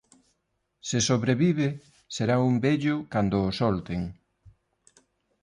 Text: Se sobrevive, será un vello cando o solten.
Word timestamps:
Se 0.89 0.99
sobrevive, 1.09 1.67
será 2.15 2.35
un 2.49 2.55
vello 2.65 2.95
cando 3.13 3.37
o 3.47 3.55
solten. 3.59 4.01